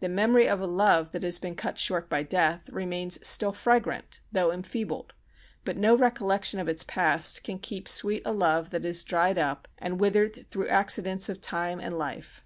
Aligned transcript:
The 0.00 0.10
memory 0.10 0.46
of 0.46 0.60
a 0.60 0.66
love 0.66 1.12
that 1.12 1.22
has 1.22 1.38
been 1.38 1.54
cut 1.56 1.78
short 1.78 2.10
by 2.10 2.22
death 2.22 2.68
remains 2.68 3.18
still 3.26 3.54
fragrant 3.54 4.20
though 4.30 4.52
enfeebled, 4.52 5.14
but 5.64 5.78
no 5.78 5.96
recollection 5.96 6.60
of 6.60 6.68
its 6.68 6.84
past 6.84 7.42
can 7.44 7.58
keep 7.58 7.88
sweet 7.88 8.20
a 8.26 8.32
love 8.34 8.68
that 8.72 8.84
has 8.84 9.02
dried 9.02 9.38
up 9.38 9.66
and 9.78 9.98
withered 9.98 10.50
through 10.50 10.68
accidents 10.68 11.30
of 11.30 11.40
time 11.40 11.80
and 11.80 11.96
life. 11.96 12.44